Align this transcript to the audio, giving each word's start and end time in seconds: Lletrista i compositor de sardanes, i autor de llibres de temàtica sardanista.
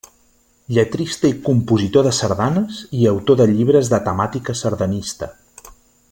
Lletrista 0.75 1.29
i 1.33 1.35
compositor 1.49 2.07
de 2.09 2.13
sardanes, 2.21 2.79
i 3.01 3.05
autor 3.13 3.39
de 3.41 3.47
llibres 3.55 3.91
de 3.95 3.99
temàtica 4.11 4.57
sardanista. 4.63 5.29